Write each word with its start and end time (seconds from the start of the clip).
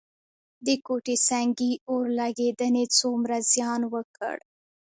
د 0.65 0.67
کوټه 0.85 1.15
سنګي 1.27 1.71
اورلګیدنې 1.89 2.85
څومره 2.99 3.35
زیان 3.51 3.81
وکړ؟ 3.93 4.37